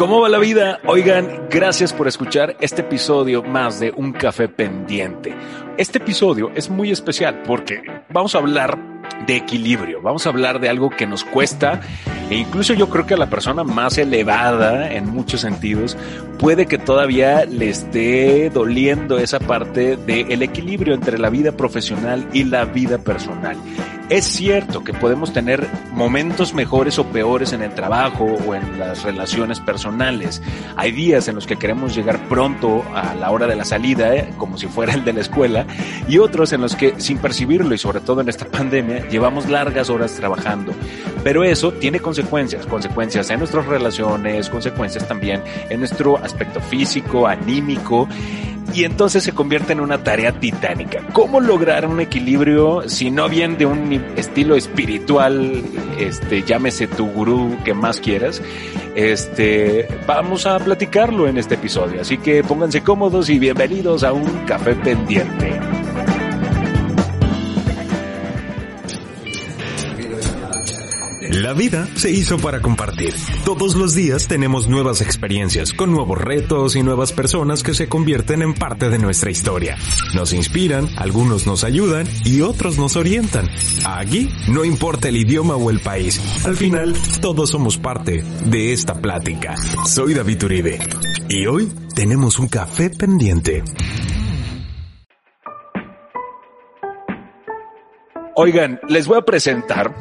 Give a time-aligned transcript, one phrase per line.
[0.00, 0.80] ¿Cómo va la vida?
[0.86, 5.34] Oigan, gracias por escuchar este episodio más de Un Café Pendiente.
[5.76, 8.78] Este episodio es muy especial porque vamos a hablar
[9.26, 11.82] de equilibrio, vamos a hablar de algo que nos cuesta
[12.30, 15.98] e incluso yo creo que a la persona más elevada en muchos sentidos
[16.38, 22.44] puede que todavía le esté doliendo esa parte del equilibrio entre la vida profesional y
[22.44, 23.58] la vida personal.
[24.10, 29.04] Es cierto que podemos tener momentos mejores o peores en el trabajo o en las
[29.04, 30.42] relaciones personales.
[30.74, 34.34] Hay días en los que queremos llegar pronto a la hora de la salida, ¿eh?
[34.36, 35.64] como si fuera el de la escuela,
[36.08, 39.90] y otros en los que sin percibirlo y sobre todo en esta pandemia llevamos largas
[39.90, 40.72] horas trabajando.
[41.22, 48.08] Pero eso tiene consecuencias, consecuencias en nuestras relaciones, consecuencias también en nuestro aspecto físico, anímico
[48.74, 51.06] y entonces se convierte en una tarea titánica.
[51.12, 55.62] ¿Cómo lograr un equilibrio si no bien de un estilo espiritual,
[55.98, 58.42] este, llámese tu gurú que más quieras?
[58.94, 64.44] Este, vamos a platicarlo en este episodio, así que pónganse cómodos y bienvenidos a un
[64.46, 65.79] café pendiente.
[71.40, 73.14] La vida se hizo para compartir.
[73.46, 78.42] Todos los días tenemos nuevas experiencias, con nuevos retos y nuevas personas que se convierten
[78.42, 79.78] en parte de nuestra historia.
[80.14, 83.48] Nos inspiran, algunos nos ayudan y otros nos orientan.
[83.86, 86.20] Aquí no importa el idioma o el país.
[86.44, 89.56] Al final, todos somos parte de esta plática.
[89.86, 90.78] Soy David Uribe
[91.30, 93.64] y hoy tenemos un café pendiente.
[98.36, 99.94] Oigan, les voy a presentar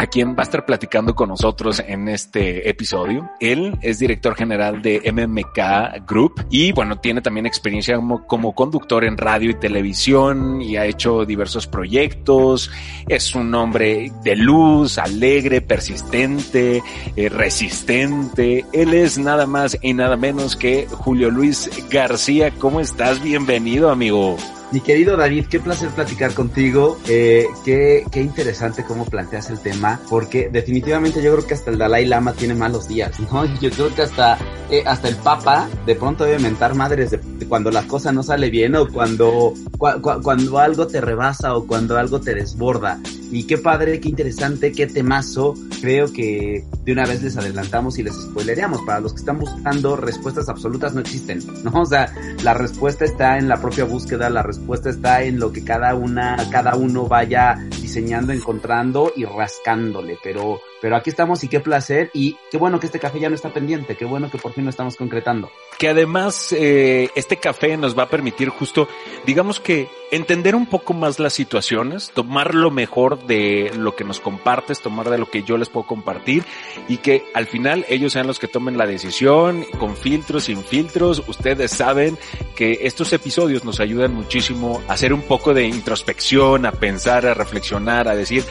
[0.00, 3.30] a quien va a estar platicando con nosotros en este episodio.
[3.38, 9.04] Él es director general de MMK Group y bueno, tiene también experiencia como, como, conductor
[9.04, 12.70] en radio y televisión y ha hecho diversos proyectos.
[13.08, 16.82] Es un hombre de luz, alegre, persistente,
[17.14, 18.64] eh, resistente.
[18.72, 22.52] Él es nada más y nada menos que Julio Luis García.
[22.52, 23.22] ¿Cómo estás?
[23.22, 24.38] Bienvenido, amigo.
[24.72, 26.96] Mi querido David, qué placer platicar contigo.
[27.08, 31.78] Eh, qué, qué interesante cómo planteas el tema, porque definitivamente yo creo que hasta el
[31.78, 33.44] Dalai Lama tiene malos días, ¿no?
[33.60, 34.38] Yo creo que hasta,
[34.70, 38.48] eh, hasta el Papa de pronto debe mentar madres de, cuando la cosa no sale
[38.48, 43.00] bien o cuando, cu cu cuando algo te rebasa o cuando algo te desborda.
[43.30, 45.54] Y qué padre, qué interesante, qué temazo.
[45.80, 48.82] Creo que de una vez les adelantamos y les spoileríamos.
[48.82, 51.82] Para los que están buscando respuestas absolutas no existen, ¿no?
[51.82, 55.64] O sea, la respuesta está en la propia búsqueda, la respuesta está en lo que
[55.64, 60.18] cada una, cada uno vaya diseñando, encontrando y rascándole.
[60.22, 63.34] Pero, pero aquí estamos y qué placer y qué bueno que este café ya no
[63.34, 65.50] está pendiente, qué bueno que por fin lo estamos concretando.
[65.78, 68.88] Que además eh, este café nos va a permitir justo,
[69.26, 74.20] digamos que entender un poco más las situaciones, tomar lo mejor de lo que nos
[74.20, 76.44] compartes, tomar de lo que yo les puedo compartir
[76.88, 81.22] y que al final ellos sean los que tomen la decisión con filtros, sin filtros.
[81.28, 82.18] Ustedes saben
[82.56, 87.34] que estos episodios nos ayudan muchísimo a hacer un poco de introspección, a pensar, a
[87.34, 88.44] reflexionar, a decir,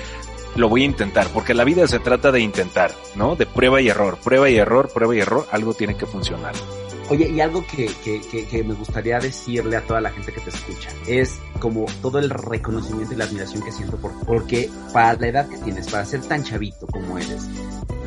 [0.56, 3.36] lo voy a intentar, porque la vida se trata de intentar, ¿no?
[3.36, 6.54] De prueba y error, prueba y error, prueba y error, algo tiene que funcionar.
[7.10, 10.42] Oye, y algo que, que, que, que, me gustaría decirle a toda la gente que
[10.42, 15.14] te escucha es como todo el reconocimiento y la admiración que siento por porque para
[15.14, 17.50] la edad que tienes, para ser tan chavito como eres,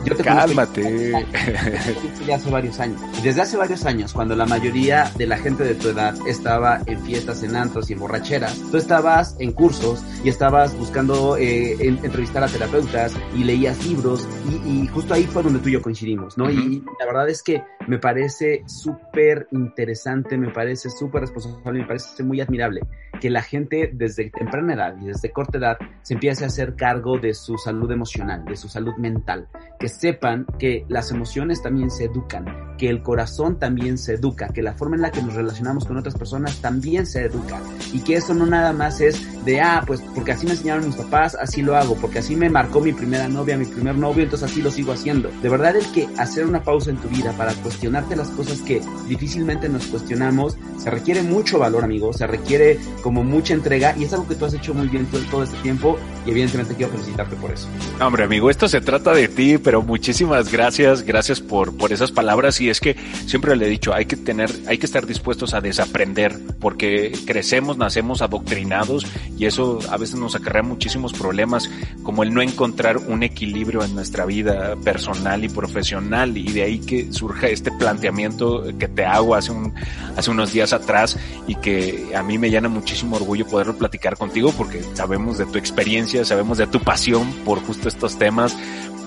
[0.04, 0.82] yo te Cálmate.
[0.82, 3.00] Desde hace varios años.
[3.22, 7.00] Desde hace varios años, cuando la mayoría de la gente de tu edad estaba en
[7.04, 12.04] fiestas, en antros y en borracheras, tú estabas en cursos y estabas buscando eh, en,
[12.04, 15.82] entrevistar a terapeutas y leías libros y, y, justo ahí fue donde tú y yo
[15.82, 16.44] coincidimos, ¿no?
[16.44, 16.72] Uh -huh.
[16.72, 22.22] Y la verdad es que me parece súper interesante, me parece súper responsable, me parece
[22.22, 22.81] muy admirable
[23.20, 27.19] que la gente desde temprana edad y desde corta edad se empiece a hacer cargo
[27.19, 29.48] de su salud emocional, de su salud mental,
[29.78, 34.61] que sepan que las emociones también se educan, que el corazón también se educa, que
[34.61, 37.61] la forma en la que nos relacionamos con otras personas también se educa
[37.93, 40.96] y que eso no nada más es de, ah, pues porque así me enseñaron mis
[40.96, 44.50] papás, así lo hago, porque así me marcó mi primera novia, mi primer novio, entonces
[44.50, 45.31] así lo sigo haciendo.
[45.43, 48.81] De verdad el que hacer una pausa en tu vida para cuestionarte las cosas que
[49.06, 54.12] difícilmente nos cuestionamos, se requiere mucho valor, amigo, se requiere como mucha entrega y es
[54.12, 57.52] algo que tú has hecho muy bien todo, este tiempo y evidentemente quiero felicitarte por
[57.52, 57.69] eso.
[58.00, 62.61] Hombre, amigo, esto se trata de ti, pero muchísimas gracias, gracias por, por esas palabras
[62.61, 62.96] y es que
[63.26, 67.76] siempre le he dicho, hay que tener, hay que estar dispuestos a desaprender porque crecemos,
[67.78, 69.06] nacemos adoctrinados
[69.38, 71.70] y eso a veces nos acarrea muchísimos problemas
[72.02, 76.78] como el no encontrar un equilibrio en nuestra vida personal y profesional y de ahí
[76.78, 79.74] que surja este planteamiento que te hago hace un,
[80.16, 84.52] hace unos días atrás y que a mí me llena muchísimo orgullo poderlo platicar contigo
[84.56, 88.56] porque sabemos de tu experiencia, sabemos de tu pasión por justo estos temas,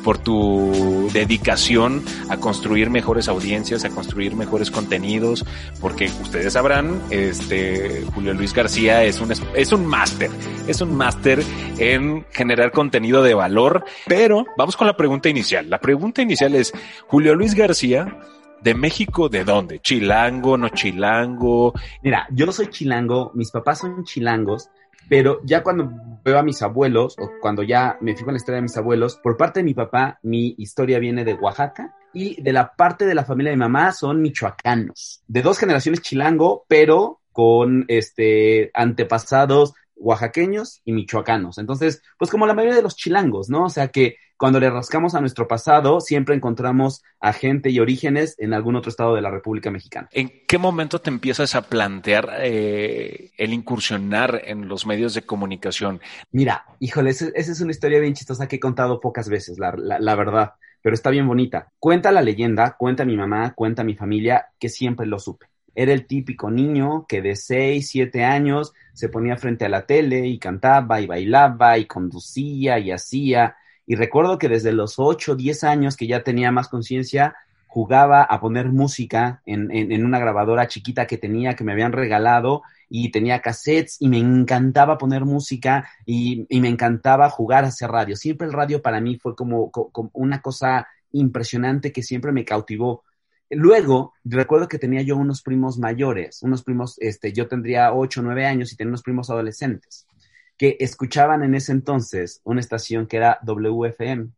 [0.06, 5.44] por tu dedicación a construir mejores audiencias, a construir mejores contenidos,
[5.82, 10.30] porque ustedes sabrán, este Julio Luis García es un es un máster,
[10.68, 11.42] es un máster
[11.80, 15.72] en generar contenido de valor, pero vamos con la pregunta inicial.
[15.72, 16.72] La pregunta inicial es
[17.08, 18.20] Julio Luis García
[18.66, 19.80] ¿De México de dónde?
[19.80, 21.74] ¿Chilango, no chilango?
[22.02, 24.72] Mira, yo soy chilango, mis papás son chilangos,
[25.10, 25.92] pero ya cuando
[26.24, 29.20] veo a mis abuelos, o cuando ya me fijo en la historia de mis abuelos,
[29.22, 33.14] por parte de mi papá, mi historia viene de Oaxaca, y de la parte de
[33.14, 40.82] la familia de mamá son michoacanos, de dos generaciones chilango, pero con este antepasados oaxaqueños
[40.86, 41.58] y michoacanos.
[41.58, 43.66] Entonces, pues como la mayoría de los chilangos, ¿no?
[43.66, 48.36] O sea que cuando le rascamos a nuestro pasado, siempre encontramos a gente y orígenes
[48.38, 50.10] en algún otro estado de la República Mexicana.
[50.12, 56.02] ¿En qué momento te empiezas a plantear eh, el incursionar en los medios de comunicación?
[56.32, 60.16] Mira, híjole, esa, es una historia bien chistosa que he contado pocas veces, la, la
[60.16, 61.72] verdad, pero está bien bonita.
[61.80, 65.48] Cuenta la leyenda, cuenta mi mamá, cuenta mi familia, que siempre lo supe.
[65.74, 70.26] Era el típico niño que de 6, 7 años se ponía frente a la tele
[70.28, 75.64] y cantaba y bailaba y conducía y hacía y recuerdo que desde los 8, 10
[75.64, 77.36] años que ya tenía más conciencia,
[77.68, 82.64] jugaba a poner música en, en, una grabadora chiquita que tenía, que me habían regalado,
[82.90, 87.90] y tenía cassettes, y me encantaba poner música, y, y me encantaba jugar a hacer
[87.92, 88.16] radio.
[88.16, 93.04] Siempre el radio para mí fue como, como una cosa impresionante que siempre me cautivó.
[93.50, 98.24] Luego, recuerdo que tenía yo unos primos mayores, unos primos, este, yo tendría 8 o
[98.24, 100.08] 9 años y tenía unos primos adolescentes
[100.58, 104.30] que escuchaban en ese entonces una estación que era WFM.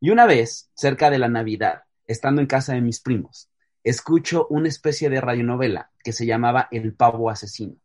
[0.00, 3.48] Y una vez, cerca de la Navidad, estando en casa de mis primos,
[3.82, 7.76] escucho una especie de radionovela que se llamaba El Pavo Asesino,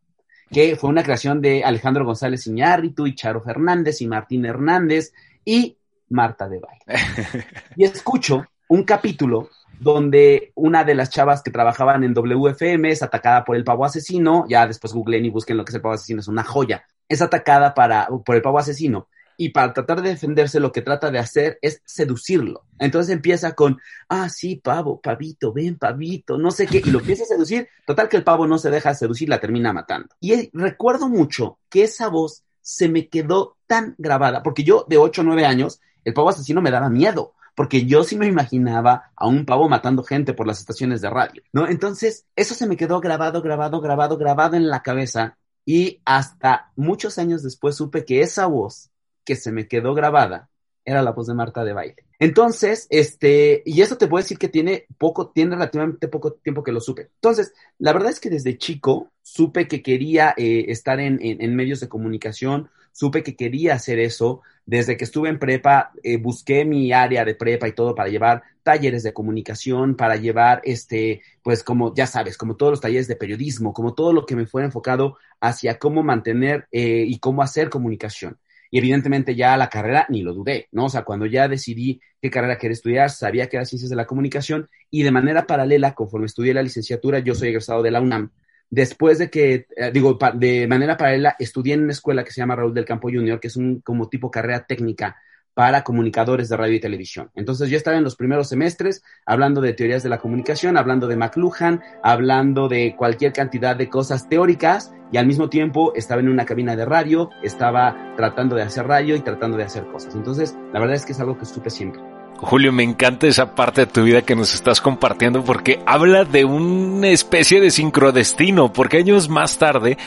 [0.50, 5.14] que fue una creación de Alejandro González Iñárritu y Charo Fernández y Martín Hernández
[5.46, 5.78] y
[6.10, 6.86] Marta de Baile.
[7.78, 13.44] Y escucho un capítulo donde una de las chavas que trabajaban en WFM es atacada
[13.44, 16.20] por el pavo asesino, ya después googleen y busquen lo que es el pavo asesino,
[16.20, 20.60] es una joya, es atacada para, por el pavo asesino y para tratar de defenderse
[20.60, 22.64] lo que trata de hacer es seducirlo.
[22.80, 27.24] Entonces empieza con, ah, sí, pavo, pavito, ven, pavito, no sé qué, y lo empieza
[27.24, 30.10] a seducir, total que el pavo no se deja seducir, la termina matando.
[30.20, 35.22] Y recuerdo mucho que esa voz se me quedó tan grabada, porque yo de 8
[35.22, 39.28] o 9 años, el pavo asesino me daba miedo porque yo sí me imaginaba a
[39.28, 41.68] un pavo matando gente por las estaciones de radio, ¿no?
[41.68, 47.18] Entonces, eso se me quedó grabado, grabado, grabado, grabado en la cabeza y hasta muchos
[47.18, 48.90] años después supe que esa voz
[49.24, 50.50] que se me quedó grabada
[50.86, 52.06] era la voz de Marta de Baile.
[52.20, 56.72] Entonces, este, y eso te puedo decir que tiene poco, tiene relativamente poco tiempo que
[56.72, 57.10] lo supe.
[57.16, 61.80] Entonces, la verdad es que desde chico supe que quería eh, estar en, en, medios
[61.80, 64.42] de comunicación, supe que quería hacer eso.
[64.66, 68.44] Desde que estuve en prepa, eh, busqué mi área de prepa y todo para llevar
[68.64, 73.16] talleres de comunicación, para llevar, este, pues como ya sabes, como todos los talleres de
[73.16, 77.70] periodismo, como todo lo que me fuera enfocado hacia cómo mantener eh, y cómo hacer
[77.70, 78.38] comunicación.
[78.70, 80.86] Y evidentemente ya la carrera ni lo dudé, ¿no?
[80.86, 84.08] O sea, cuando ya decidí qué carrera quería estudiar, sabía que era ciencias de la
[84.08, 88.32] comunicación y de manera paralela, conforme estudié la licenciatura, yo soy egresado de la UNAM.
[88.72, 92.56] Después de que, eh, digo, de manera paralela, estudié en una escuela que se llama
[92.56, 95.18] Raúl del Campo Junior, que es un como tipo carrera técnica
[95.54, 97.30] para comunicadores de radio y televisión.
[97.36, 101.18] Entonces yo estaba en los primeros semestres hablando de teorías de la comunicación, hablando de
[101.18, 106.46] McLuhan, hablando de cualquier cantidad de cosas teóricas y al mismo tiempo estaba en una
[106.46, 110.16] cabina de radio, estaba tratando de hacer radio y tratando de hacer cosas.
[110.16, 112.02] Entonces la verdad es que es algo que supe siempre.
[112.38, 116.44] Julio, me encanta esa parte de tu vida que nos estás compartiendo porque habla de
[116.44, 119.98] una especie de sincrodestino, porque años más tarde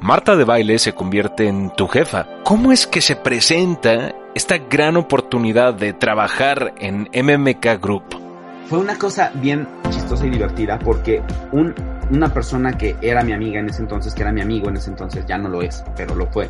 [0.00, 2.26] Marta de Baile se convierte en tu jefa.
[2.44, 8.04] ¿Cómo es que se presenta esta gran oportunidad de trabajar en MMK Group?
[8.66, 11.22] Fue una cosa bien chistosa y divertida porque
[11.52, 11.74] un,
[12.10, 14.88] una persona que era mi amiga en ese entonces, que era mi amigo en ese
[14.88, 16.48] entonces, ya no lo es, pero lo fue,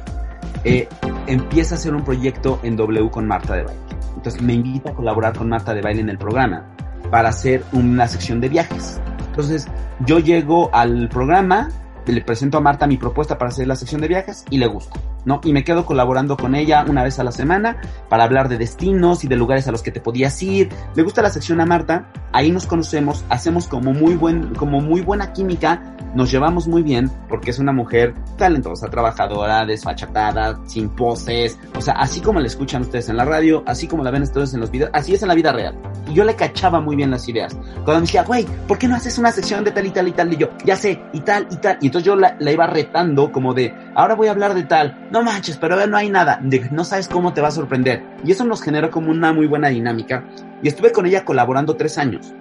[0.62, 0.86] eh,
[1.26, 3.80] empieza a hacer un proyecto en W con Marta de Baile.
[4.16, 6.64] Entonces me invita a colaborar con Marta de Baile en el programa
[7.10, 9.00] para hacer una sección de viajes.
[9.28, 9.68] Entonces
[10.06, 11.70] yo llego al programa,
[12.06, 15.00] le presento a Marta mi propuesta para hacer la sección de viajes y le gusta.
[15.24, 15.40] ¿no?
[15.44, 17.76] Y me quedo colaborando con ella una vez a la semana
[18.08, 20.68] para hablar de destinos y de lugares a los que te podías ir.
[20.94, 25.00] Le gusta la sección a Marta, ahí nos conocemos, hacemos como muy buen, como muy
[25.00, 31.58] buena química, nos llevamos muy bien porque es una mujer talentosa, trabajadora, desfachatada, sin poses,
[31.76, 34.54] o sea, así como la escuchan ustedes en la radio, así como la ven ustedes
[34.54, 35.76] en los videos, así es en la vida real.
[36.14, 37.54] Yo le cachaba muy bien las ideas.
[37.84, 40.12] Cuando me decía, güey, ¿por qué no haces una sección de tal y tal y
[40.12, 40.32] tal?
[40.32, 41.78] Y yo, ya sé, y tal y tal.
[41.80, 45.08] Y entonces yo la, la iba retando como de, ahora voy a hablar de tal,
[45.10, 46.40] no manches, pero no hay nada,
[46.70, 48.04] no sabes cómo te va a sorprender.
[48.24, 50.24] Y eso nos generó como una muy buena dinámica.
[50.62, 52.32] Y estuve con ella colaborando tres años.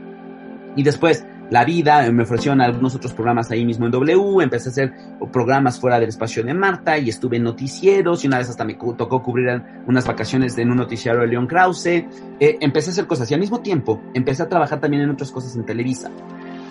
[0.75, 4.71] Y después, la vida, me ofrecieron algunos otros programas ahí mismo en W, empecé a
[4.71, 4.93] hacer
[5.31, 8.75] programas fuera del espacio de Marta y estuve en noticieros y una vez hasta me
[8.75, 11.87] tocó cubrir unas vacaciones en un noticiario de León Krause.
[11.87, 12.05] Eh,
[12.39, 15.55] empecé a hacer cosas y al mismo tiempo empecé a trabajar también en otras cosas
[15.55, 16.11] en Televisa.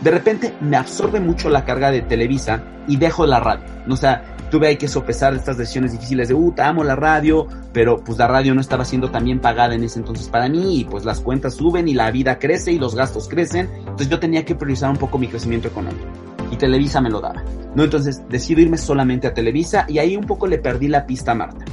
[0.02, 3.64] De repente me absorbe mucho la carga de Televisa y dejo la radio.
[3.88, 7.46] O sea, tuve ahí que sopesar estas decisiones difíciles de, uh, te amo la radio,
[7.72, 10.80] pero pues la radio no estaba siendo tan bien pagada en ese entonces para mí
[10.80, 14.18] y pues las cuentas suben y la vida crece y los gastos crecen, entonces yo
[14.18, 16.06] tenía que priorizar un poco mi crecimiento económico
[16.50, 17.42] y Televisa me lo daba,
[17.74, 17.84] ¿no?
[17.84, 21.34] Entonces decidí irme solamente a Televisa y ahí un poco le perdí la pista a
[21.34, 21.64] Marta.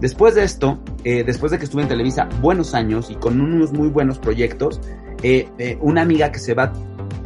[0.00, 3.72] Después de esto, eh, después de que estuve en Televisa buenos años y con unos
[3.72, 4.80] muy buenos proyectos,
[5.22, 6.72] eh, eh, una amiga que se va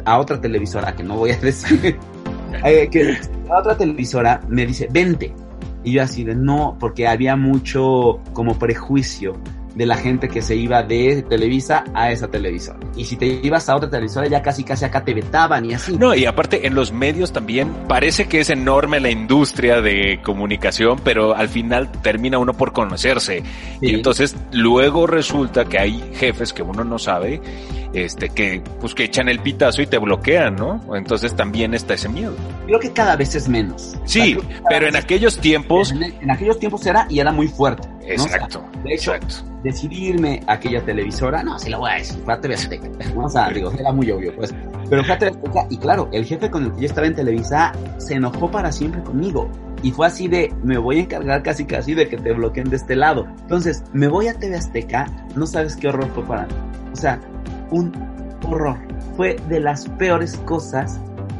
[0.05, 1.97] a otra televisora, que no voy a decir,
[2.63, 3.17] eh, que
[3.49, 5.33] la otra televisora me dice, vente.
[5.83, 9.33] Y yo así de no, porque había mucho como prejuicio
[9.75, 12.79] de la gente que se iba de Televisa a esa televisora.
[12.97, 15.97] Y si te ibas a otra televisora ya casi casi acá te vetaban y así.
[15.97, 20.99] No, y aparte en los medios también parece que es enorme la industria de comunicación,
[21.03, 23.43] pero al final termina uno por conocerse.
[23.81, 27.41] Y entonces luego resulta que hay jefes que uno no sabe
[27.93, 30.81] este, que, pues que echan el pitazo y te bloquean, ¿no?
[30.95, 32.35] Entonces también está ese miedo.
[32.65, 33.97] Creo que cada vez es menos.
[34.05, 34.37] Sí,
[34.69, 35.91] pero en aquellos tiempos.
[35.91, 37.87] En, aquellos tiempos era y era muy fuerte.
[38.05, 38.63] Exacto.
[38.83, 39.13] de hecho,
[39.63, 42.89] decidirme aquella televisora, no, sí lo voy a decir, fue a TV Azteca.
[43.15, 44.53] O sea, digo, era muy obvio, pues.
[44.89, 47.15] Pero fue a TV Azteca y claro, el jefe con el que yo estaba en
[47.15, 49.49] Televisa se enojó para siempre conmigo.
[49.81, 52.75] Y fue así de, me voy a encargar casi casi de que te bloqueen de
[52.75, 53.27] este lado.
[53.41, 55.05] Entonces, me voy a TV Azteca,
[55.35, 56.53] no sabes qué horror fue para mí.
[56.91, 57.19] O sea,
[57.71, 57.91] un
[58.45, 58.77] horror.
[59.15, 60.99] Fue de las peores cosas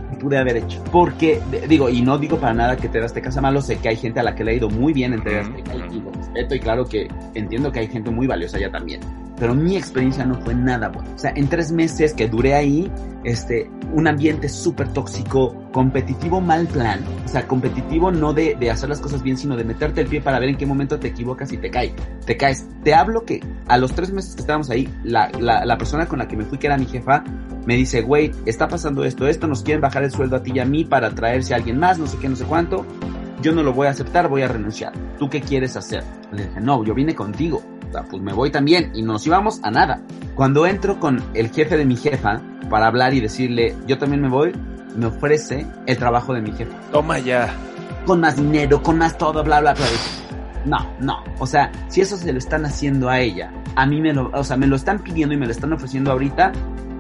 [0.10, 0.84] que pude haber hecho.
[0.92, 3.96] Porque, digo, y no digo para nada que te Azteca sea malo, sé que hay
[3.96, 6.60] gente a la que le ha ido muy bien en Azteca y lo respeto y
[6.60, 9.02] claro que entiendo que hay gente muy valiosa allá también
[9.40, 11.10] pero mi experiencia no fue nada buena.
[11.16, 12.92] O sea, en tres meses que duré ahí,
[13.24, 17.00] este, un ambiente súper tóxico, competitivo mal plan.
[17.26, 20.22] O sea, competitivo no de, de, hacer las cosas bien, sino de meterte el pie
[20.22, 21.94] para ver en qué momento te equivocas y te caes.
[22.26, 22.68] Te caes.
[22.84, 26.20] Te hablo que a los tres meses que estábamos ahí, la, la, la persona con
[26.20, 27.24] la que me fui, que era mi jefa,
[27.66, 30.60] me dice, güey, está pasando esto, esto, nos quieren bajar el sueldo a ti y
[30.60, 32.86] a mí para traerse a alguien más, no sé qué, no sé cuánto.
[33.42, 34.92] Yo no lo voy a aceptar, voy a renunciar.
[35.18, 36.04] ¿Tú qué quieres hacer?
[36.34, 37.62] Le dije, no, yo vine contigo
[38.10, 40.02] pues me voy también y nos íbamos a nada.
[40.36, 44.30] Cuando entro con el jefe de mi jefa para hablar y decirle, yo también me
[44.30, 44.54] voy,
[44.96, 46.76] me ofrece el trabajo de mi jefa.
[46.92, 47.54] Toma ya.
[48.06, 49.86] Con más dinero, con más todo, bla, bla, bla.
[50.66, 51.24] No, no.
[51.40, 54.44] O sea, si eso se lo están haciendo a ella, a mí me lo, o
[54.44, 56.52] sea, me lo están pidiendo y me lo están ofreciendo ahorita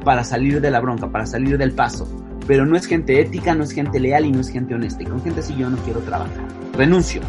[0.03, 2.07] para salir de la bronca, para salir del paso.
[2.47, 5.03] Pero no es gente ética, no es gente leal y no es gente honesta.
[5.03, 6.47] Y con gente así yo no quiero trabajar.
[6.73, 7.21] Renuncio.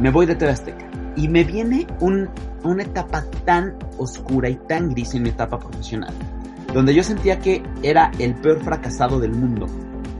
[0.00, 0.86] Me voy de TV Azteca.
[1.16, 2.28] Y me viene un
[2.66, 6.12] una etapa tan oscura y tan gris en mi etapa profesional,
[6.72, 9.66] donde yo sentía que era el peor fracasado del mundo,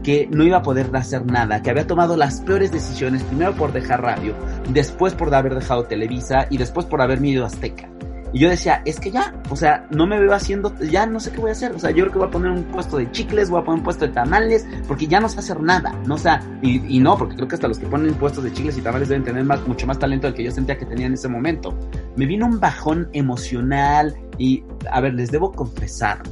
[0.03, 3.73] que no iba a poder hacer nada, que había tomado las peores decisiones, primero por
[3.73, 4.35] dejar radio,
[4.71, 7.89] después por haber dejado Televisa y después por haberme ido a Azteca.
[8.33, 11.31] Y yo decía, es que ya, o sea, no me veo haciendo, ya no sé
[11.31, 11.73] qué voy a hacer.
[11.73, 13.79] O sea, yo creo que voy a poner un puesto de chicles, voy a poner
[13.79, 15.95] un puesto de tamales, porque ya no sé hacer nada.
[16.07, 18.77] No, o sea, y, no, porque creo que hasta los que ponen puestos de chicles
[18.79, 21.15] y tamales deben tener más, mucho más talento del que yo sentía que tenía en
[21.15, 21.77] ese momento.
[22.17, 26.23] Me vino un bajón emocional y, a ver, les debo confesar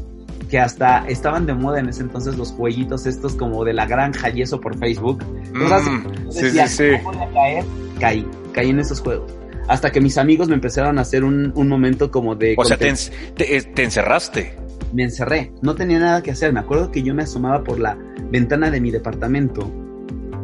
[0.51, 4.29] que hasta estaban de moda en ese entonces los jueguitos estos como de la granja
[4.31, 5.25] y eso por Facebook.
[5.55, 6.85] Mm, sí, sí, sí.
[6.95, 7.65] a caer?
[7.99, 9.33] Caí, caí en esos juegos
[9.69, 12.55] hasta que mis amigos me empezaron a hacer un, un momento como de...
[12.59, 12.93] O sea, te,
[13.37, 14.55] te, encerraste.
[14.93, 16.53] Me encerré, no tenía nada que hacer.
[16.53, 17.97] Me acuerdo que yo me asomaba por la
[18.31, 19.71] ventana de mi departamento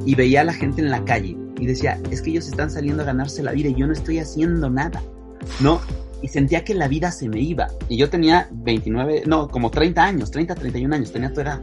[0.04, 3.02] y veía a la gente en la calle y decía, es que ellos están saliendo
[3.02, 5.02] a ganarse la vida y yo no estoy haciendo nada,
[5.60, 5.80] ¿no?
[6.22, 7.68] Y sentía que la vida se me iba.
[7.88, 11.60] Y yo tenía 29, no, como 30 años, 30, 31 años, tenía tu edad.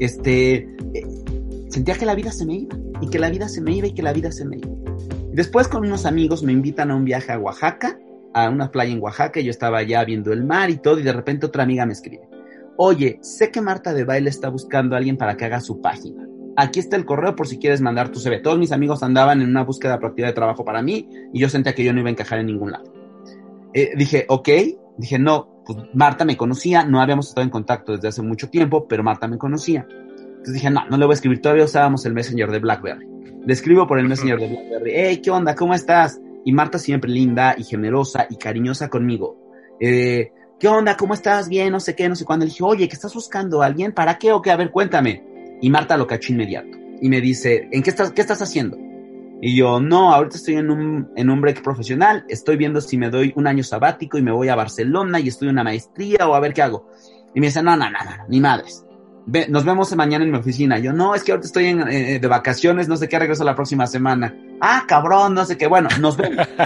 [0.00, 0.54] este,
[0.94, 1.06] eh,
[1.68, 3.92] sentía que la vida se me iba, y que la vida se me iba, y
[3.92, 4.79] que la vida se me iba.
[5.32, 7.98] Después con unos amigos me invitan a un viaje a Oaxaca,
[8.34, 11.12] a una playa en Oaxaca, yo estaba allá viendo el mar y todo, y de
[11.12, 12.28] repente otra amiga me escribe,
[12.76, 16.26] oye, sé que Marta de Baile está buscando a alguien para que haga su página.
[16.56, 18.40] Aquí está el correo por si quieres mandar tu CV.
[18.40, 21.74] Todos mis amigos andaban en una búsqueda proactiva de trabajo para mí y yo sentía
[21.74, 22.92] que yo no iba a encajar en ningún lado.
[23.72, 24.48] Eh, dije, ok,
[24.98, 28.88] dije, no, pues Marta me conocía, no habíamos estado en contacto desde hace mucho tiempo,
[28.88, 29.86] pero Marta me conocía.
[29.88, 33.09] Entonces dije, no, no le voy a escribir, todavía usábamos el Messenger de BlackBerry.
[33.46, 35.54] Le escribo por el Messenger de BlackBerry, hey, ¿qué onda?
[35.54, 36.20] ¿Cómo estás?
[36.44, 39.36] Y Marta siempre linda y generosa y cariñosa conmigo.
[39.80, 40.96] Eh, ¿Qué onda?
[40.96, 41.48] ¿Cómo estás?
[41.48, 42.44] Bien, no sé qué, no sé cuándo.
[42.44, 43.92] Le dije, oye, ¿qué estás buscando a alguien?
[43.92, 44.50] ¿Para qué o qué?
[44.50, 45.24] A ver, cuéntame.
[45.62, 46.76] Y Marta lo cachó inmediato.
[47.00, 48.76] Y me dice, ¿en qué estás, qué estás haciendo?
[49.40, 53.08] Y yo, no, ahorita estoy en un, en un break profesional, estoy viendo si me
[53.08, 56.40] doy un año sabático y me voy a Barcelona y estudio una maestría o a
[56.40, 56.90] ver qué hago.
[57.34, 58.84] Y me dice, no, no, no, no, ni madres.
[59.48, 60.78] Nos vemos mañana en mi oficina.
[60.78, 63.54] Yo, no, es que ahorita estoy en, eh, de vacaciones, no sé qué, regreso la
[63.54, 64.34] próxima semana.
[64.60, 65.66] Ah, cabrón, no sé qué.
[65.66, 66.46] Bueno, nos vemos.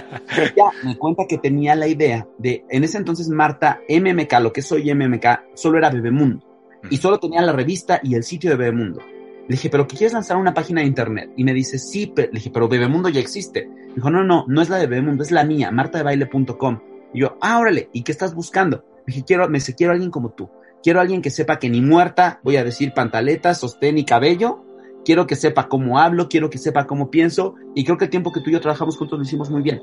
[0.56, 4.62] ya me cuenta que tenía la idea de, en ese entonces Marta, MMK, lo que
[4.62, 6.44] soy MMK, solo era Bebemundo.
[6.90, 9.00] Y solo tenía la revista y el sitio de Bebemundo.
[9.00, 11.30] Le dije, ¿pero qué quieres lanzar una página de internet?
[11.36, 13.66] Y me dice, sí, le dije, pero Bebemundo ya existe.
[13.66, 16.80] Me dijo, no, no, no es la de Bebemundo, es la mía, martadebaile.com.
[17.12, 18.84] Y yo, ah, órale, ¿y qué estás buscando?
[19.06, 20.48] Me dije, quiero, me dice, quiero alguien como tú.
[20.84, 24.62] Quiero alguien que sepa que ni muerta voy a decir pantaletas, sostén y cabello.
[25.02, 27.54] Quiero que sepa cómo hablo, quiero que sepa cómo pienso.
[27.74, 29.80] Y creo que el tiempo que tú y yo trabajamos juntos lo hicimos muy bien.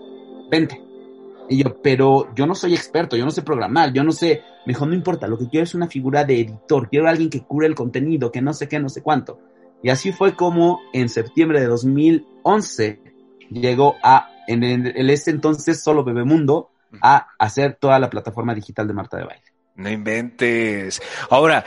[0.52, 0.80] Vente.
[1.50, 4.44] Y yo, pero yo no soy experto, yo no sé programar, yo no sé.
[4.68, 7.42] Me dijo, no importa, lo que quiero es una figura de editor, quiero alguien que
[7.42, 9.40] cure el contenido, que no sé qué, no sé cuánto.
[9.82, 13.02] Y así fue como en septiembre de 2011
[13.50, 16.70] llegó a, en el, ese entonces solo Bebemundo,
[17.02, 19.51] a hacer toda la plataforma digital de Marta de Baile.
[19.74, 21.02] No inventes.
[21.30, 21.64] Ahora,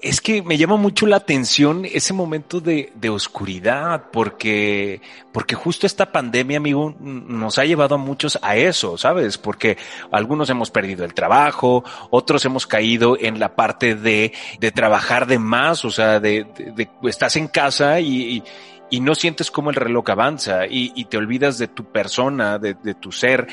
[0.00, 5.00] es que me llama mucho la atención ese momento de, de, oscuridad, porque,
[5.32, 9.38] porque justo esta pandemia, amigo, nos ha llevado a muchos a eso, ¿sabes?
[9.38, 9.76] Porque
[10.12, 15.40] algunos hemos perdido el trabajo, otros hemos caído en la parte de, de trabajar de
[15.40, 16.46] más, o sea, de,
[16.76, 18.42] de, estás en casa y,
[18.88, 22.74] y, no sientes cómo el reloj avanza y, y te olvidas de tu persona, de,
[22.74, 23.48] de tu ser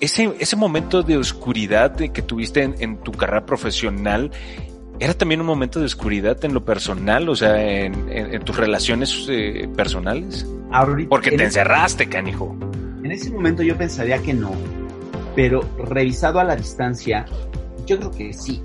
[0.00, 4.30] ese, ese momento de oscuridad que tuviste en, tu carrera profesional,
[4.98, 9.68] ¿era también un momento de oscuridad en lo personal, o sea, en, tus relaciones eh,
[9.76, 10.46] personales?
[11.08, 12.56] Porque te encerraste, canijo.
[13.02, 14.52] En ese momento yo pensaría que no,
[15.34, 17.24] pero revisado a la distancia,
[17.86, 18.62] yo creo que sí.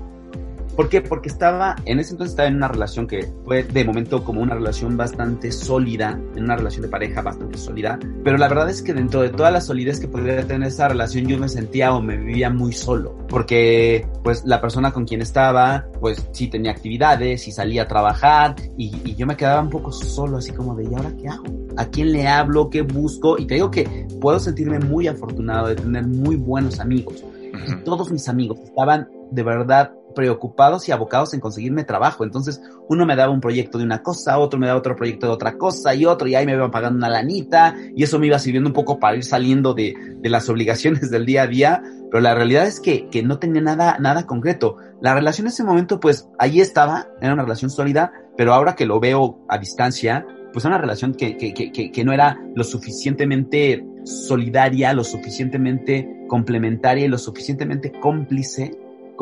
[0.76, 1.00] ¿Por qué?
[1.02, 4.54] Porque estaba, en ese entonces estaba en una relación que fue de momento como una
[4.54, 8.94] relación bastante sólida, en una relación de pareja bastante sólida, pero la verdad es que
[8.94, 12.16] dentro de toda la solidez que podría tener esa relación yo me sentía o me
[12.16, 17.52] vivía muy solo, porque pues la persona con quien estaba, pues sí tenía actividades y
[17.52, 20.94] salía a trabajar y, y yo me quedaba un poco solo, así como de, ¿y
[20.94, 21.44] ahora qué hago?
[21.76, 22.70] ¿A quién le hablo?
[22.70, 23.38] ¿Qué busco?
[23.38, 27.24] Y te digo que puedo sentirme muy afortunado de tener muy buenos amigos.
[27.66, 32.24] Y todos mis amigos estaban de verdad preocupados y abocados en conseguirme trabajo.
[32.24, 35.32] Entonces, uno me daba un proyecto de una cosa, otro me daba otro proyecto de
[35.32, 38.38] otra cosa y otro, y ahí me iban pagando una lanita, y eso me iba
[38.38, 42.20] sirviendo un poco para ir saliendo de, de las obligaciones del día a día, pero
[42.20, 44.76] la realidad es que, que no tenía nada, nada concreto.
[45.00, 48.86] La relación en ese momento, pues, ahí estaba, era una relación sólida, pero ahora que
[48.86, 52.64] lo veo a distancia, pues era una relación que, que, que, que no era lo
[52.64, 58.70] suficientemente solidaria, lo suficientemente complementaria y lo suficientemente cómplice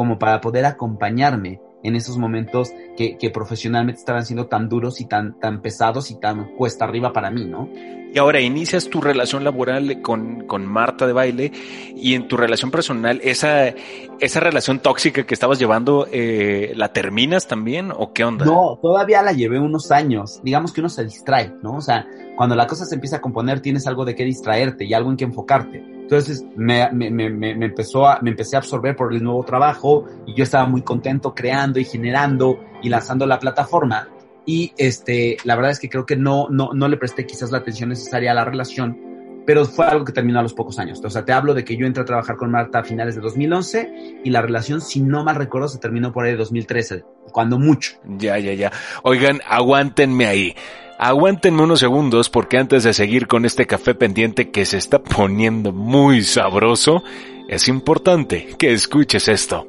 [0.00, 5.04] como para poder acompañarme en esos momentos que, que, profesionalmente estaban siendo tan duros y
[5.04, 7.68] tan, tan pesados y tan cuesta arriba para mí, ¿no?
[8.14, 11.52] Y ahora inicias tu relación laboral con, con Marta de baile
[11.94, 13.74] y en tu relación personal, esa,
[14.20, 18.46] esa relación tóxica que estabas llevando, eh, ¿la terminas también o qué onda?
[18.46, 20.40] No, todavía la llevé unos años.
[20.42, 21.76] Digamos que uno se distrae, ¿no?
[21.76, 22.06] O sea,
[22.38, 25.18] cuando la cosa se empieza a componer, tienes algo de qué distraerte y algo en
[25.18, 25.99] qué enfocarte.
[26.10, 30.06] Entonces me, me, me, me, empezó a, me empecé a absorber por el nuevo trabajo
[30.26, 34.08] y yo estaba muy contento creando y generando y lanzando la plataforma.
[34.44, 37.58] Y este, la verdad es que creo que no, no, no le presté quizás la
[37.58, 38.98] atención necesaria a la relación,
[39.46, 41.00] pero fue algo que terminó a los pocos años.
[41.04, 43.20] O sea, te hablo de que yo entré a trabajar con Marta a finales de
[43.20, 47.56] 2011 y la relación, si no mal recuerdo, se terminó por ahí de 2013, cuando
[47.56, 47.92] mucho.
[48.18, 48.72] Ya, ya, ya.
[49.04, 50.56] Oigan, aguántenme ahí.
[51.02, 55.72] Aguántenme unos segundos porque antes de seguir con este café pendiente que se está poniendo
[55.72, 57.02] muy sabroso,
[57.48, 59.66] es importante que escuches esto.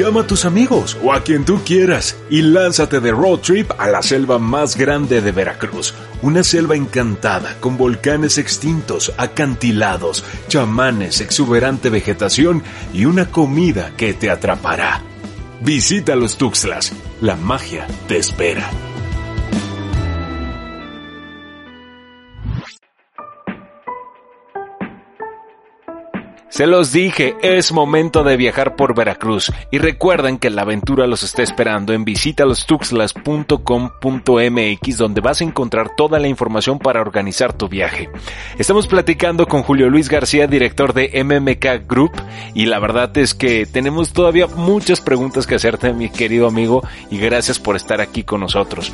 [0.00, 3.86] Llama a tus amigos o a quien tú quieras y lánzate de road trip a
[3.86, 5.92] la selva más grande de Veracruz.
[6.22, 12.62] Una selva encantada con volcanes extintos, acantilados, chamanes, exuberante vegetación
[12.94, 15.02] y una comida que te atrapará.
[15.60, 16.94] Visita los Tuxtlas.
[17.20, 18.70] La magia te espera.
[26.50, 31.22] Se los dije, es momento de viajar por Veracruz y recuerden que la aventura los
[31.22, 38.10] está esperando en visitalostuxlas.com.mx donde vas a encontrar toda la información para organizar tu viaje.
[38.58, 42.20] Estamos platicando con Julio Luis García, director de MMK Group
[42.52, 46.82] y la verdad es que tenemos todavía muchas preguntas que hacerte mi querido amigo
[47.12, 48.92] y gracias por estar aquí con nosotros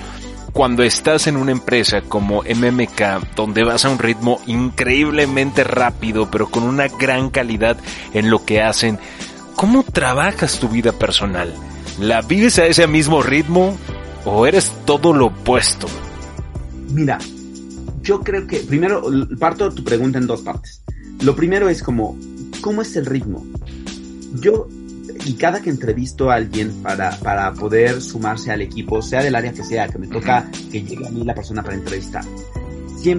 [0.57, 6.49] cuando estás en una empresa como MMK, donde vas a un ritmo increíblemente rápido, pero
[6.49, 7.77] con una gran calidad
[8.15, 8.99] en lo que hacen,
[9.55, 11.53] ¿cómo trabajas tu vida personal?
[12.01, 13.77] ¿La vives a ese mismo ritmo
[14.25, 15.89] o eres todo lo opuesto?
[16.89, 17.19] Mira,
[18.01, 19.03] yo creo que primero
[19.39, 20.83] parto tu pregunta en dos partes.
[21.21, 22.17] Lo primero es como,
[22.63, 23.45] ¿cómo es el ritmo?
[24.41, 24.69] Yo
[25.25, 29.53] y cada que entrevisto a alguien para, para poder sumarse al equipo, sea del área
[29.53, 32.25] que sea, que me toca que llegue a mí la persona para entrevistar,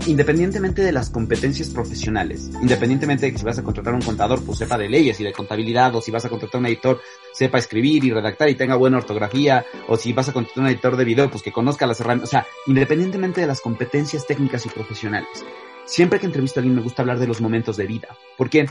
[0.06, 4.44] independientemente de las competencias profesionales, independientemente de que si vas a contratar a un contador,
[4.44, 7.00] pues sepa de leyes y de contabilidad, o si vas a contratar a un editor,
[7.34, 10.74] sepa escribir y redactar y tenga buena ortografía, o si vas a contratar a un
[10.74, 14.66] editor de video, pues que conozca las herramientas, o sea, independientemente de las competencias técnicas
[14.66, 15.46] y profesionales.
[15.86, 18.10] Siempre que entrevisto a alguien me gusta hablar de los momentos de vida.
[18.38, 18.68] ¿Por qué?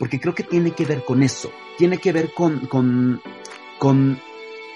[0.00, 3.20] Porque creo que tiene que ver con eso, tiene que ver con, con,
[3.78, 4.18] con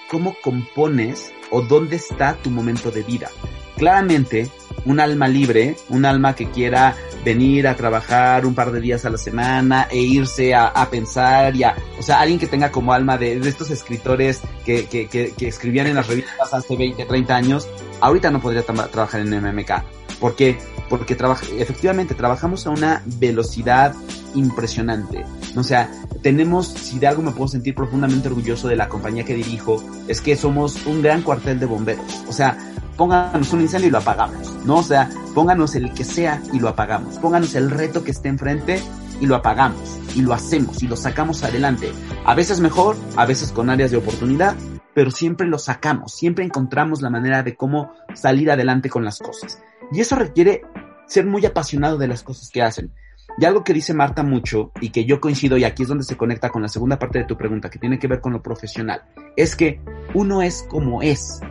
[0.07, 3.31] cómo compones o dónde está tu momento de vida.
[3.75, 4.51] Claramente,
[4.85, 9.09] un alma libre, un alma que quiera venir a trabajar un par de días a
[9.09, 12.93] la semana e irse a, a pensar y a, o sea, alguien que tenga como
[12.93, 17.35] alma de, de estos escritores que, que, que, escribían en las revistas hace 20, 30
[17.35, 17.67] años,
[17.99, 19.71] ahorita no podría trabajar en MMK.
[20.19, 20.59] ¿Por qué?
[20.87, 21.17] Porque
[21.57, 23.95] efectivamente trabajamos a una velocidad
[24.35, 25.25] impresionante.
[25.55, 25.89] O sea,
[26.21, 30.21] tenemos, si de algo me puedo sentir profundamente orgulloso de la compañía que dirijo, es
[30.21, 32.23] que somos un gran cuartel de bomberos.
[32.27, 32.57] O sea,
[32.97, 34.83] pónganos un incendio y lo apagamos, ¿no?
[34.83, 37.17] Sea, pónganos el que sea y lo apagamos.
[37.19, 38.81] Pónganos el reto que esté enfrente
[39.19, 39.99] y lo apagamos.
[40.15, 41.91] Y lo hacemos y lo sacamos adelante.
[42.25, 44.55] A veces mejor, a veces con áreas de oportunidad,
[44.93, 46.13] pero siempre lo sacamos.
[46.13, 49.61] Siempre encontramos la manera de cómo salir adelante con las cosas.
[49.91, 50.61] Y eso requiere
[51.07, 52.91] ser muy apasionado de las cosas que hacen.
[53.37, 56.15] Y algo que dice Marta mucho y que yo coincido y aquí es donde se
[56.15, 59.03] conecta con la segunda parte de tu pregunta que tiene que ver con lo profesional,
[59.35, 59.81] es que
[60.13, 61.41] uno es como es.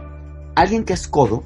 [0.55, 1.43] Alguien que es codo,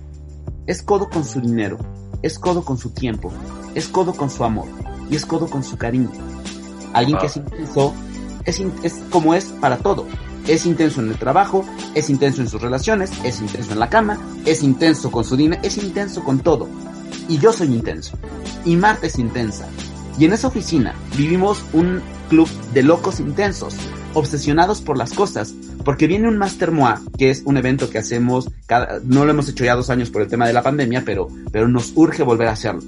[0.67, 1.79] es codo con su dinero,
[2.23, 3.33] es codo con su tiempo,
[3.75, 4.69] es codo con su amor
[5.11, 6.11] y es codo con su cariño.
[6.93, 7.95] Alguien que es intenso,
[8.45, 10.07] es, es como es para todo.
[10.47, 14.19] Es intenso en el trabajo, es intenso en sus relaciones, es intenso en la cama,
[14.47, 16.69] es intenso con su dinero, es intenso con todo.
[17.29, 18.17] Y yo soy intenso.
[18.65, 19.69] Y Marta es intensa.
[20.19, 23.77] Y en esa oficina vivimos un club de locos intensos,
[24.15, 25.55] obsesionados por las cosas,
[25.85, 29.49] porque viene un Master Moa, que es un evento que hacemos, cada, no lo hemos
[29.49, 32.49] hecho ya dos años por el tema de la pandemia, pero, pero nos urge volver
[32.49, 32.83] a hacerlo.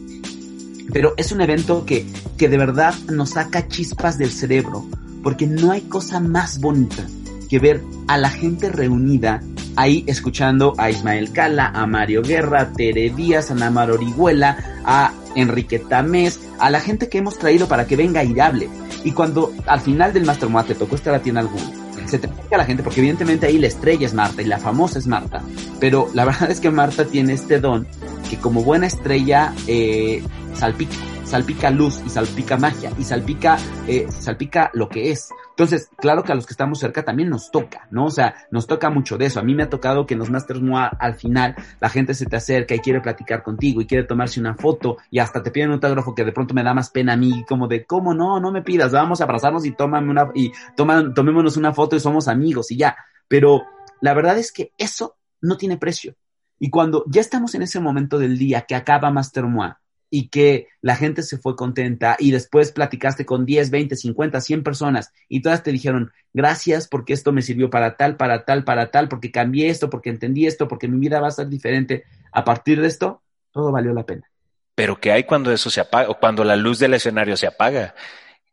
[0.93, 2.05] Pero es un evento que,
[2.37, 4.85] que de verdad nos saca chispas del cerebro,
[5.23, 7.07] porque no hay cosa más bonita
[7.49, 9.41] que ver a la gente reunida
[9.77, 15.13] ahí escuchando a Ismael Cala, a Mario Guerra, a Tere Díaz, a Namar Orihuela, a
[15.35, 18.69] Enrique Tamés, a la gente que hemos traído para que venga y hable.
[19.05, 21.71] Y cuando al final del Master te tocó estar a ti en alguno,
[22.07, 24.59] se te acerca a la gente, porque evidentemente ahí la estrella es Marta y la
[24.59, 25.43] famosa es Marta.
[25.79, 27.87] Pero la verdad es que Marta tiene este don
[28.29, 30.23] que como buena estrella eh,
[30.55, 30.97] salpica
[31.31, 35.31] salpica luz y salpica magia y salpica, eh, salpica lo que es.
[35.61, 38.07] Entonces, claro que a los que estamos cerca también nos toca, ¿no?
[38.07, 39.41] O sea, nos toca mucho de eso.
[39.41, 42.25] A mí me ha tocado que en los Masters MOA al final la gente se
[42.25, 45.69] te acerca y quiere platicar contigo y quiere tomarse una foto y hasta te piden
[45.69, 48.41] un autógrafo que de pronto me da más pena a mí, como de, ¿cómo no?
[48.41, 52.01] No me pidas, vamos a abrazarnos y tómame una, y toma, tomémonos una foto y
[52.01, 52.97] somos amigos y ya.
[53.29, 53.65] Pero
[54.01, 56.15] la verdad es que eso no tiene precio.
[56.59, 59.79] Y cuando ya estamos en ese momento del día que acaba Master MOA,
[60.11, 64.63] y que la gente se fue contenta y después platicaste con 10, 20, 50, 100
[64.65, 68.91] personas y todas te dijeron, gracias porque esto me sirvió para tal, para tal, para
[68.91, 72.05] tal, porque cambié esto, porque entendí esto, porque mi vida va a ser diferente.
[72.33, 74.29] A partir de esto, todo valió la pena.
[74.75, 77.95] Pero ¿qué hay cuando eso se apaga o cuando la luz del escenario se apaga?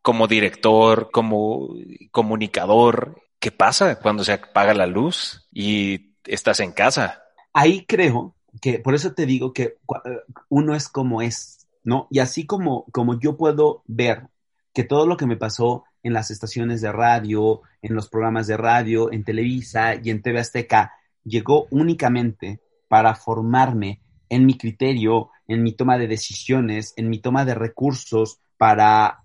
[0.01, 1.69] Como director, como
[2.11, 7.23] comunicador, ¿qué pasa cuando se apaga la luz y estás en casa?
[7.53, 12.07] Ahí creo que por eso te digo que eh, uno es como es, ¿no?
[12.09, 14.27] Y así como, como yo puedo ver
[14.73, 18.57] que todo lo que me pasó en las estaciones de radio, en los programas de
[18.57, 20.93] radio, en Televisa y en TV Azteca,
[21.23, 27.45] llegó únicamente para formarme en mi criterio, en mi toma de decisiones, en mi toma
[27.45, 29.23] de recursos para,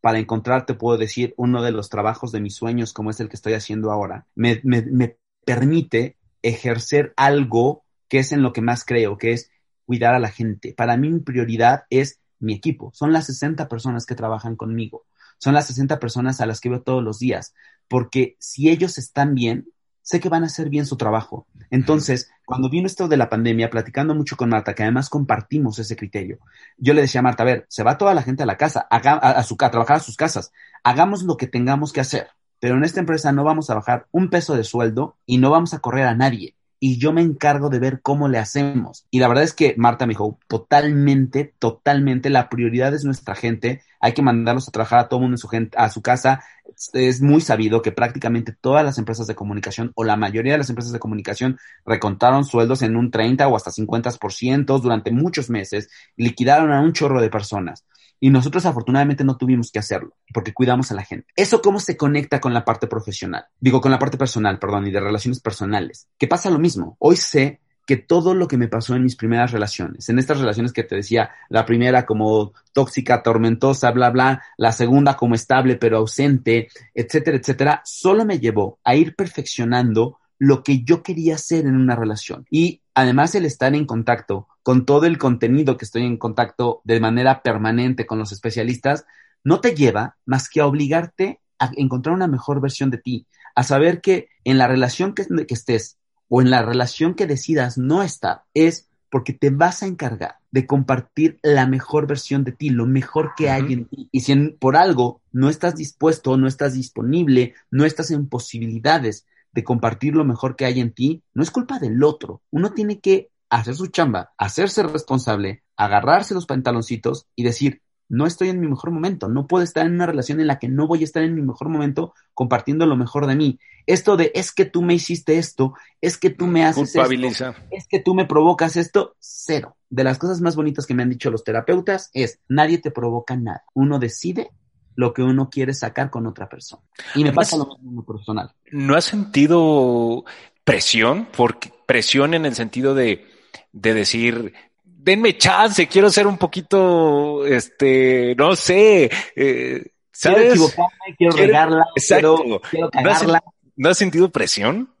[0.00, 3.28] para encontrar, te puedo decir, uno de los trabajos de mis sueños como es el
[3.28, 7.83] que estoy haciendo ahora, me, me, me permite ejercer algo
[8.14, 9.50] que es en lo que más creo, que es
[9.86, 10.72] cuidar a la gente.
[10.72, 12.92] Para mí mi prioridad es mi equipo.
[12.94, 15.04] Son las 60 personas que trabajan conmigo.
[15.38, 17.54] Son las 60 personas a las que veo todos los días.
[17.88, 19.66] Porque si ellos están bien,
[20.00, 21.48] sé que van a hacer bien su trabajo.
[21.70, 25.96] Entonces, cuando vino esto de la pandemia, platicando mucho con Marta, que además compartimos ese
[25.96, 26.38] criterio,
[26.78, 28.86] yo le decía a Marta, a ver, se va toda la gente a la casa,
[28.88, 30.52] a, a, trabajar a sus casas,
[30.84, 32.28] hagamos lo que tengamos que hacer,
[32.60, 35.74] pero en esta empresa no vamos a bajar un peso de sueldo y no vamos
[35.74, 36.54] a correr a nadie
[36.86, 39.06] y yo me encargo de ver cómo le hacemos.
[39.10, 43.80] Y la verdad es que Marta me dijo, totalmente, totalmente, la prioridad es nuestra gente,
[44.00, 46.44] hay que mandarlos a trabajar a todo mundo en su gente, a su casa.
[46.92, 50.68] Es muy sabido que prácticamente todas las empresas de comunicación o la mayoría de las
[50.68, 56.70] empresas de comunicación recontaron sueldos en un 30 o hasta 50% durante muchos meses, liquidaron
[56.70, 57.86] a un chorro de personas.
[58.20, 61.26] Y nosotros afortunadamente no tuvimos que hacerlo porque cuidamos a la gente.
[61.36, 63.46] ¿Eso cómo se conecta con la parte profesional?
[63.60, 66.08] Digo, con la parte personal, perdón, y de relaciones personales.
[66.18, 66.96] Que pasa lo mismo.
[66.98, 70.72] Hoy sé que todo lo que me pasó en mis primeras relaciones, en estas relaciones
[70.72, 75.98] que te decía, la primera como tóxica, tormentosa, bla, bla, la segunda como estable pero
[75.98, 81.76] ausente, etcétera, etcétera, solo me llevó a ir perfeccionando lo que yo quería hacer en
[81.76, 82.46] una relación.
[82.50, 86.98] Y además el estar en contacto con todo el contenido que estoy en contacto de
[86.98, 89.04] manera permanente con los especialistas,
[89.44, 93.62] no te lleva más que a obligarte a encontrar una mejor versión de ti, a
[93.62, 95.98] saber que en la relación que, que estés
[96.28, 100.66] o en la relación que decidas no estar, es porque te vas a encargar de
[100.66, 104.08] compartir la mejor versión de ti, lo mejor que hay en ti.
[104.12, 109.62] Y si por algo no estás dispuesto, no estás disponible, no estás en posibilidades de
[109.62, 112.40] compartir lo mejor que hay en ti, no es culpa del otro.
[112.50, 118.48] Uno tiene que hacer su chamba, hacerse responsable, agarrarse los pantaloncitos y decir, no estoy
[118.48, 121.00] en mi mejor momento, no puedo estar en una relación en la que no voy
[121.00, 123.58] a estar en mi mejor momento compartiendo lo mejor de mí.
[123.86, 127.86] Esto de es que tú me hiciste esto, es que tú me haces esto, es
[127.88, 129.76] que tú me provocas esto, cero.
[129.88, 133.36] De las cosas más bonitas que me han dicho los terapeutas es, nadie te provoca
[133.36, 133.64] nada.
[133.74, 134.50] Uno decide
[134.96, 136.82] lo que uno quiere sacar con otra persona.
[137.14, 138.52] Y me pasa lo mismo personal.
[138.70, 140.24] ¿No has sentido
[140.64, 141.28] presión?
[141.36, 143.33] Porque presión en el sentido de,
[143.74, 150.36] de decir, denme chance, quiero ser un poquito, este, no sé, eh, ¿sabes?
[150.36, 153.42] Quiero equivocarme, quiero regarla, quiero, quiero cagarla.
[153.76, 154.94] ¿No has, sentido presión?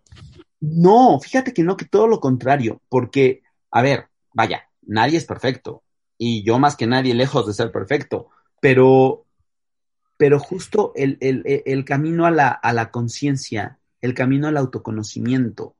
[0.60, 5.84] No, fíjate que no, que todo lo contrario, porque, a ver, vaya, nadie es perfecto,
[6.18, 8.28] y yo más que nadie lejos de ser perfecto,
[8.60, 9.24] pero,
[10.16, 15.76] pero justo el, el, el camino a la, a la conciencia, el camino al autoconocimiento,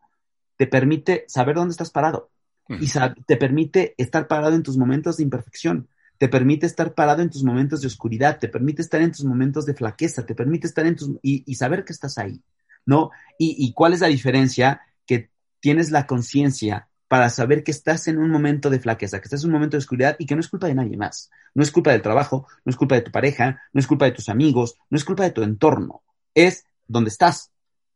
[0.56, 2.30] te permite saber dónde estás parado
[2.68, 2.88] y
[3.26, 7.42] te permite estar parado en tus momentos de imperfección, te permite estar parado en tus
[7.42, 10.96] momentos de oscuridad, te permite estar en tus momentos de flaqueza, te permite estar en
[10.96, 12.40] tus y, saber que estás ahí,
[12.86, 13.10] ¿no?
[13.38, 18.18] Y, y cuál es la diferencia que tienes la conciencia para saber que estás en
[18.18, 20.48] un momento de flaqueza, que estás en un momento de oscuridad y que no es
[20.48, 21.30] culpa de nadie más.
[21.54, 24.12] No es culpa del trabajo, no es culpa de tu pareja, no es culpa de
[24.12, 26.02] tus amigos, no es culpa de tu entorno.
[26.34, 27.52] Es donde estás,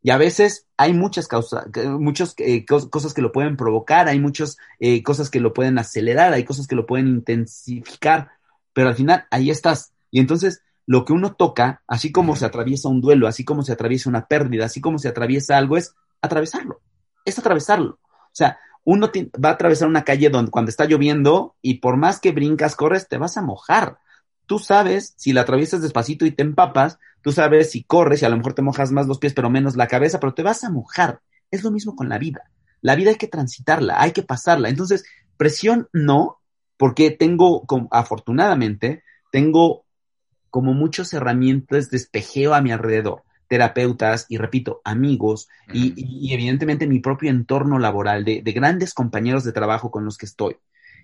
[0.09, 1.67] y a veces hay muchas causas,
[1.99, 6.33] muchas eh, cosas que lo pueden provocar, hay muchas eh, cosas que lo pueden acelerar,
[6.33, 8.31] hay cosas que lo pueden intensificar,
[8.73, 9.93] pero al final ahí estás.
[10.11, 13.73] Y entonces lo que uno toca, así como se atraviesa un duelo, así como se
[13.73, 16.81] atraviesa una pérdida, así como se atraviesa algo, es atravesarlo,
[17.27, 17.99] es atravesarlo.
[18.11, 19.11] O sea, uno
[19.45, 23.09] va a atravesar una calle donde cuando está lloviendo y por más que brincas, corres,
[23.09, 23.99] te vas a mojar.
[24.49, 28.29] Tú sabes, si la atraviesas despacito y te empapas, Tú sabes si corres y a
[28.29, 30.71] lo mejor te mojas más los pies, pero menos la cabeza, pero te vas a
[30.71, 31.21] mojar.
[31.51, 32.51] Es lo mismo con la vida.
[32.81, 34.69] La vida hay que transitarla, hay que pasarla.
[34.69, 35.05] Entonces,
[35.37, 36.39] presión no,
[36.77, 39.85] porque tengo, afortunadamente, tengo
[40.51, 46.99] como muchas herramientas de espejeo a mi alrededor terapeutas y repito, amigos y, evidentemente mi
[46.99, 50.59] propio entorno laboral de, grandes compañeros de trabajo con los que estoy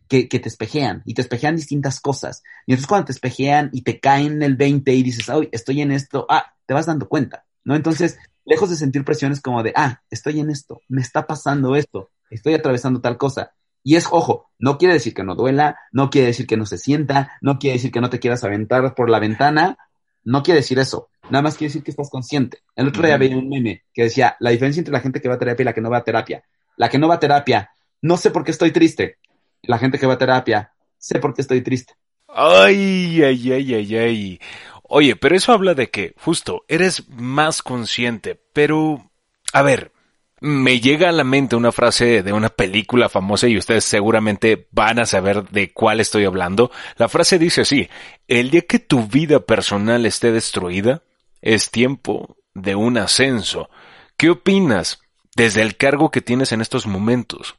[0.08, 2.42] que, te espejean y te espejean distintas cosas.
[2.66, 5.92] Y entonces cuando te espejean y te caen el 20 y dices, ay, estoy en
[5.92, 7.74] esto, ah, te vas dando cuenta, ¿no?
[7.74, 12.10] Entonces, lejos de sentir presiones como de, ah, estoy en esto, me está pasando esto,
[12.30, 13.52] estoy atravesando tal cosa.
[13.82, 16.78] Y es, ojo, no quiere decir que no duela, no quiere decir que no se
[16.78, 19.76] sienta, no quiere decir que no te quieras aventar por la ventana,
[20.22, 21.08] no quiere decir eso.
[21.28, 22.60] Nada más quiere decir que estás consciente.
[22.76, 25.34] El otro día veía un meme que decía, la diferencia entre la gente que va
[25.34, 26.44] a terapia y la que no va a terapia.
[26.76, 29.18] La que no va a terapia, no sé por qué estoy triste
[29.66, 31.94] la gente que va a terapia, sé por qué estoy triste.
[32.28, 34.40] Ay, ay, ay, ay, ay.
[34.82, 39.10] Oye, pero eso habla de que, justo, eres más consciente, pero...
[39.52, 39.92] A ver,
[40.40, 44.98] me llega a la mente una frase de una película famosa y ustedes seguramente van
[44.98, 46.70] a saber de cuál estoy hablando.
[46.96, 47.88] La frase dice así,
[48.28, 51.02] el día que tu vida personal esté destruida,
[51.40, 53.70] es tiempo de un ascenso.
[54.16, 55.00] ¿Qué opinas
[55.34, 57.56] desde el cargo que tienes en estos momentos?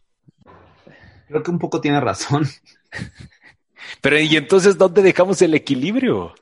[1.27, 2.45] Creo que un poco tiene razón.
[4.01, 6.33] Pero ¿y entonces dónde dejamos el equilibrio?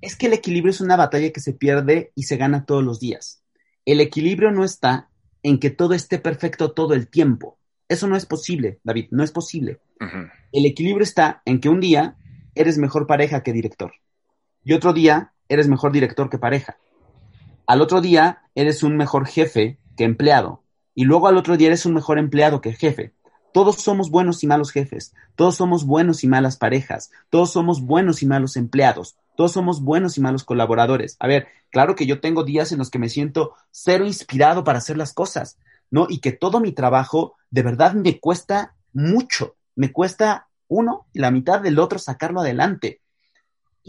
[0.00, 3.00] Es que el equilibrio es una batalla que se pierde y se gana todos los
[3.00, 3.42] días.
[3.84, 5.08] El equilibrio no está
[5.42, 7.58] en que todo esté perfecto todo el tiempo.
[7.88, 9.80] Eso no es posible, David, no es posible.
[10.52, 12.16] El equilibrio está en que un día
[12.54, 13.92] eres mejor pareja que director
[14.64, 16.76] y otro día eres mejor director que pareja.
[17.66, 20.62] Al otro día eres un mejor jefe que empleado
[20.94, 23.14] y luego al otro día eres un mejor empleado que jefe.
[23.52, 28.22] Todos somos buenos y malos jefes, todos somos buenos y malas parejas, todos somos buenos
[28.22, 31.16] y malos empleados, todos somos buenos y malos colaboradores.
[31.18, 34.78] A ver, claro que yo tengo días en los que me siento cero inspirado para
[34.78, 35.58] hacer las cosas,
[35.90, 36.06] ¿no?
[36.08, 41.30] Y que todo mi trabajo de verdad me cuesta mucho, me cuesta uno y la
[41.30, 43.00] mitad del otro sacarlo adelante.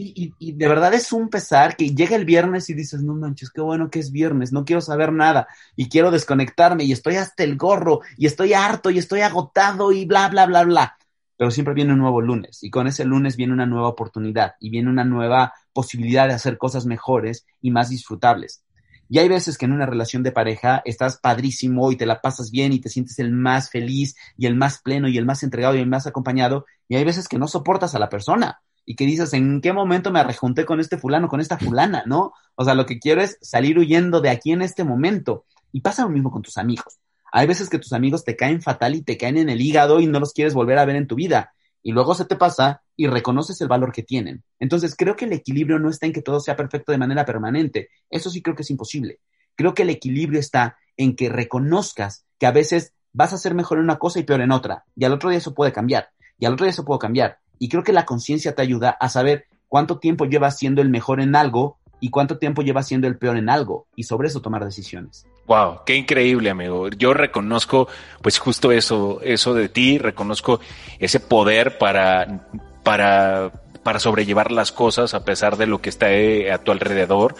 [0.02, 3.60] Y, de verdad es un pesar que llega el viernes y dices, no manches, qué
[3.60, 7.58] bueno que es viernes, no quiero saber nada y quiero desconectarme y estoy hasta el
[7.58, 10.96] gorro y estoy harto y estoy agotado y bla, bla, bla, bla.
[11.36, 14.70] Pero siempre viene un nuevo lunes y con ese lunes viene una nueva oportunidad y
[14.70, 18.64] viene una nueva posibilidad de hacer cosas mejores y más disfrutables.
[19.10, 22.50] Y hay veces que en una relación de pareja estás padrísimo y te la pasas
[22.50, 25.74] bien y te sientes el más feliz y el más pleno y el más entregado
[25.74, 26.64] y el más acompañado.
[26.88, 30.10] Y hay veces que no soportas a la persona y que dices, ¿en qué momento
[30.10, 32.32] me rejunté con este fulano, con esta fulana, no?
[32.56, 35.44] O sea, lo que quiero es salir huyendo de aquí en este momento.
[35.70, 36.98] Y pasa lo mismo con tus amigos.
[37.30, 40.08] Hay veces que tus amigos te caen fatal y te caen en el hígado y
[40.08, 41.52] no los quieres volver a ver en tu vida.
[41.84, 44.42] Y luego se te pasa y reconoces el valor que tienen.
[44.58, 47.90] Entonces, creo que el equilibrio no está en que todo sea perfecto de manera permanente.
[48.10, 49.20] Eso sí creo que es imposible.
[49.54, 53.78] Creo que el equilibrio está en que reconozcas que a veces vas a ser mejor
[53.78, 54.84] en una cosa y peor en otra.
[54.96, 56.08] Y al otro día eso puede cambiar.
[56.40, 57.38] Y al otro día eso puede cambiar.
[57.60, 61.20] Y creo que la conciencia te ayuda a saber cuánto tiempo llevas siendo el mejor
[61.20, 64.64] en algo y cuánto tiempo llevas siendo el peor en algo y sobre eso tomar
[64.64, 65.26] decisiones.
[65.46, 66.88] Wow, qué increíble, amigo.
[66.88, 67.88] Yo reconozco,
[68.22, 70.60] pues justo eso, eso de ti, reconozco
[70.98, 72.48] ese poder para,
[72.82, 76.06] para, para sobrellevar las cosas a pesar de lo que está
[76.52, 77.34] a tu alrededor.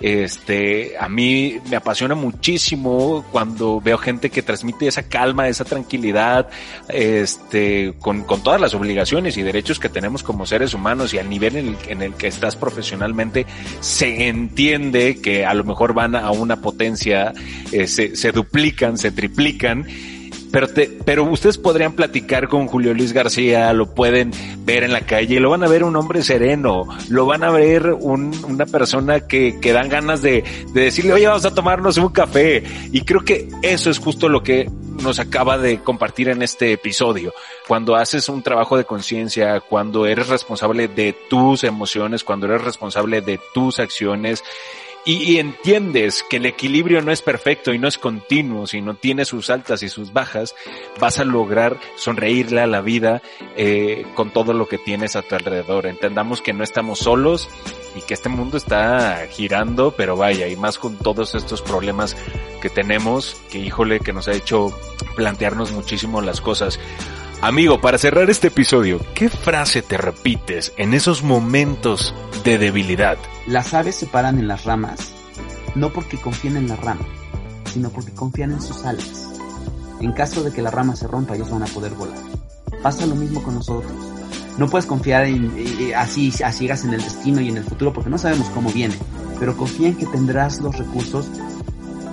[0.00, 6.48] Este, a mí me apasiona muchísimo cuando veo gente que transmite esa calma, esa tranquilidad,
[6.88, 11.30] este, con, con todas las obligaciones y derechos que tenemos como seres humanos y al
[11.30, 13.46] nivel en el, en el que estás profesionalmente,
[13.80, 17.32] se entiende que a lo mejor van a una potencia,
[17.72, 19.86] eh, se, se duplican, se triplican
[20.54, 25.00] pero, te, pero ustedes podrían platicar con Julio Luis García, lo pueden ver en la
[25.00, 29.26] calle, lo van a ver un hombre sereno, lo van a ver un, una persona
[29.26, 32.62] que, que dan ganas de, de decirle, oye, vamos a tomarnos un café.
[32.92, 34.70] Y creo que eso es justo lo que
[35.02, 37.34] nos acaba de compartir en este episodio.
[37.66, 43.22] Cuando haces un trabajo de conciencia, cuando eres responsable de tus emociones, cuando eres responsable
[43.22, 44.44] de tus acciones,
[45.04, 49.50] y, entiendes que el equilibrio no es perfecto y no es continuo, sino tiene sus
[49.50, 50.54] altas y sus bajas,
[50.98, 53.20] vas a lograr sonreírle a la vida
[53.56, 55.86] eh, con todo lo que tienes a tu alrededor.
[55.86, 57.48] Entendamos que no estamos solos
[57.94, 62.16] y que este mundo está girando, pero vaya, y más con todos estos problemas
[62.62, 64.74] que tenemos, que híjole, que nos ha hecho
[65.16, 66.80] plantearnos muchísimo las cosas.
[67.40, 73.18] Amigo, para cerrar este episodio, ¿qué frase te repites en esos momentos de debilidad?
[73.46, 75.12] Las aves se paran en las ramas,
[75.74, 77.06] no porque confíen en la rama,
[77.72, 79.30] sino porque confían en sus alas.
[80.00, 82.18] En caso de que la rama se rompa, ellos van a poder volar.
[82.82, 83.92] Pasa lo mismo con nosotros.
[84.58, 85.52] No puedes confiar en,
[85.96, 88.94] así a en el destino y en el futuro porque no sabemos cómo viene,
[89.38, 91.28] pero confía en que tendrás los recursos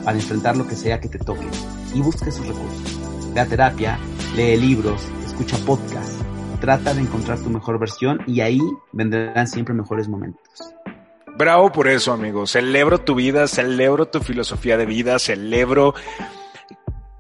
[0.04, 1.48] para enfrentar lo que sea que te toque
[1.94, 3.00] y busca esos recursos.
[3.34, 4.00] Ve a terapia,
[4.36, 6.22] lee libros, escucha podcast,
[6.60, 8.60] trata de encontrar tu mejor versión y ahí
[8.92, 10.42] vendrán siempre mejores momentos.
[11.38, 12.46] Bravo por eso, amigo.
[12.46, 15.94] Celebro tu vida, celebro tu filosofía de vida, celebro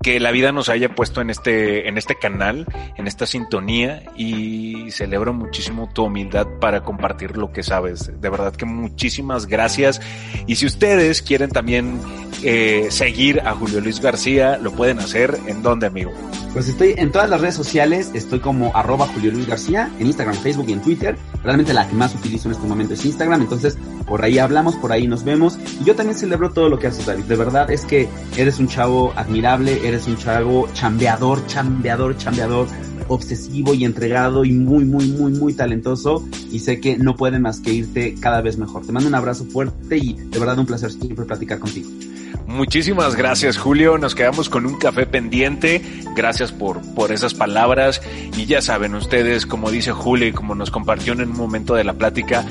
[0.01, 2.65] que la vida nos haya puesto en este, en este canal,
[2.97, 8.11] en esta sintonía y celebro muchísimo tu humildad para compartir lo que sabes.
[8.19, 10.01] De verdad que muchísimas gracias.
[10.47, 11.99] Y si ustedes quieren también
[12.43, 15.37] eh, seguir a Julio Luis García, lo pueden hacer.
[15.47, 16.11] ¿En dónde, amigo?
[16.53, 20.35] Pues estoy en todas las redes sociales, estoy como arroba Julio Luis García, en Instagram,
[20.35, 21.15] Facebook y en Twitter.
[21.43, 24.91] Realmente la que más utilizo en este momento es Instagram, entonces por ahí hablamos, por
[24.91, 25.57] ahí nos vemos.
[25.79, 27.23] Y yo también celebro todo lo que haces, David.
[27.23, 32.67] De verdad es que eres un chavo admirable, eres un chavo chambeador, chambeador, chambeador
[33.07, 37.59] obsesivo y entregado y muy, muy, muy, muy talentoso y sé que no puede más
[37.59, 38.85] que irte cada vez mejor.
[38.85, 41.89] Te mando un abrazo fuerte y de verdad un placer siempre platicar contigo.
[42.47, 45.81] Muchísimas gracias Julio, nos quedamos con un café pendiente,
[46.15, 48.01] gracias por, por esas palabras
[48.37, 51.83] y ya saben ustedes, como dice Julio y como nos compartió en un momento de
[51.83, 52.45] la plática,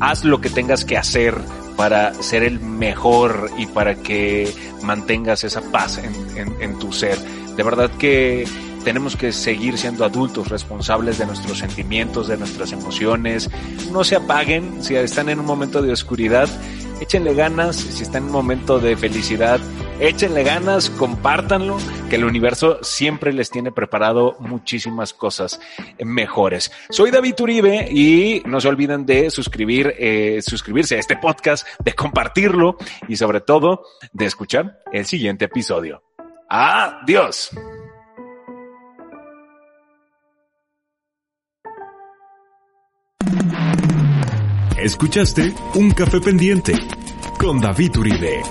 [0.00, 1.34] haz lo que tengas que hacer
[1.80, 4.52] para ser el mejor y para que
[4.82, 7.18] mantengas esa paz en, tu ser.
[7.56, 8.46] De verdad que
[8.84, 13.48] tenemos que seguir siendo adultos responsables de nuestros sentimientos, de nuestras emociones.
[13.90, 16.50] No se apaguen si están en un momento de oscuridad.
[17.00, 19.58] Échenle ganas, si están en un momento de felicidad,
[20.00, 21.76] échenle ganas, compártanlo,
[22.08, 25.60] que el universo siempre les tiene preparado muchísimas cosas
[25.98, 26.72] mejores.
[26.90, 31.92] Soy David Uribe y no se olviden de suscribir, eh, suscribirse a este podcast, de
[31.92, 32.76] compartirlo
[33.08, 36.02] y sobre todo de escuchar el siguiente episodio.
[36.48, 37.50] Adiós.
[44.82, 46.72] Escuchaste Un Café Pendiente
[47.38, 48.42] con David Uribe.